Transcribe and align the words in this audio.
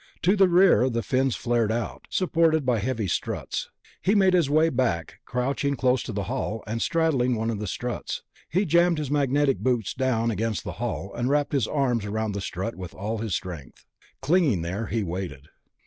To 0.23 0.35
the 0.35 0.49
rear 0.49 0.89
the 0.89 1.03
fins 1.03 1.35
flared 1.35 1.71
out, 1.71 2.07
supported 2.09 2.65
by 2.65 2.79
heavy 2.79 3.07
struts. 3.07 3.69
He 4.01 4.15
made 4.15 4.33
his 4.33 4.49
way 4.49 4.69
back, 4.69 5.19
crouching 5.25 5.75
close 5.75 6.01
to 6.01 6.11
the 6.11 6.23
hull, 6.23 6.63
and 6.65 6.81
straddled 6.81 7.35
one 7.35 7.51
of 7.51 7.59
the 7.59 7.67
struts. 7.67 8.23
He 8.49 8.65
jammed 8.65 8.97
his 8.97 9.11
magnetic 9.11 9.59
boots 9.59 9.93
down 9.93 10.31
against 10.31 10.63
the 10.63 10.71
hull, 10.81 11.13
and 11.15 11.29
wrapped 11.29 11.53
his 11.53 11.67
arms 11.67 12.03
around 12.05 12.31
the 12.31 12.41
strut 12.41 12.73
with 12.75 12.95
all 12.95 13.19
his 13.19 13.35
strength. 13.35 13.85
Clinging 14.23 14.63
there, 14.63 14.87
he 14.87 15.03
waited. 15.03 15.49